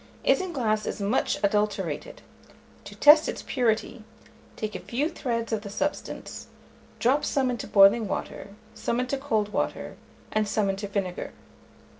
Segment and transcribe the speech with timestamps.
[0.25, 2.23] Isinglass is much adulterated:
[2.85, 4.03] to test its purity,
[4.55, 6.47] take a few threads of the substance,
[6.97, 9.97] drop some into boiling water, some into cold water,
[10.31, 11.33] and some into vinegar.